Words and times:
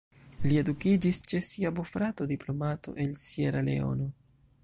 Li 0.43 0.55
edukiĝis 0.61 1.19
ĉe 1.31 1.41
sia 1.49 1.73
bofrato, 1.81 2.27
diplomato 2.33 2.97
el 3.05 3.15
Sieraleono. 3.27 4.09